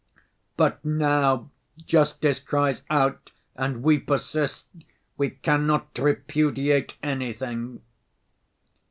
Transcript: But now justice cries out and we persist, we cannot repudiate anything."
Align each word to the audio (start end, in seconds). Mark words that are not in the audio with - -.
But 0.57 0.83
now 0.83 1.51
justice 1.77 2.39
cries 2.39 2.81
out 2.89 3.31
and 3.55 3.83
we 3.83 3.99
persist, 3.99 4.65
we 5.15 5.29
cannot 5.29 5.95
repudiate 5.99 6.97
anything." 7.03 7.81